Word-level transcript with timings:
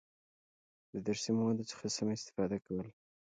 د 0.93 0.95
درسي 1.07 1.31
موادو 1.37 1.63
څخه 1.71 1.85
سمه 1.95 2.13
استفاده 2.19 2.57
کول، 2.65 2.87